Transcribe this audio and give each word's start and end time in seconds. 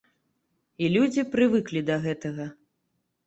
І 0.85 0.87
людзі 0.93 1.25
прывыклі 1.35 1.83
да 1.89 1.97
гэтага. 2.05 2.47